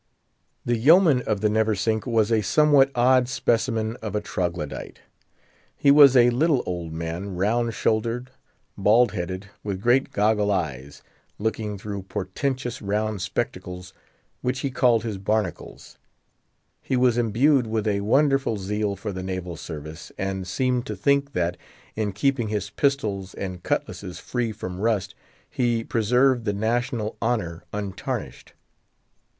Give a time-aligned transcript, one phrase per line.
[0.65, 4.99] The Yeoman of the Neversink was a somewhat odd specimen of a Troglodyte.
[5.77, 8.31] He was a little old man, round shouldered,
[8.75, 11.03] bald headed, with great goggle eyes,
[11.37, 13.93] looking through portentous round spectacles,
[14.41, 15.99] which he called his barnacles.
[16.81, 21.33] He was imbued with a wonderful zeal for the naval service, and seemed to think
[21.33, 21.57] that,
[21.95, 25.13] in keeping his pistols and cutlasses free from rust,
[25.47, 28.53] he preserved the national honour untarnished.